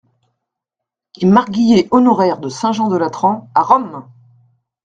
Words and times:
Et 1.21 1.27
marguillier 1.27 1.87
honoraire 1.91 2.39
de 2.39 2.49
Saint-Jean-de-Latran… 2.49 3.51
à 3.53 3.61
Rome! 3.61 4.09